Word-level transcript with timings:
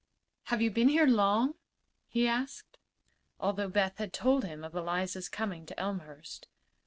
"Have 0.45 0.63
you 0.63 0.71
been 0.71 0.87
here 0.89 1.05
long?" 1.05 1.53
he 2.07 2.27
asked, 2.27 2.79
although 3.39 3.69
Beth 3.69 3.99
had 3.99 4.11
told 4.11 4.43
him 4.43 4.63
of 4.63 4.73
Eliza's 4.73 5.29
coming 5.29 5.63
to 5.67 5.79
Elmhurst. 5.79 6.47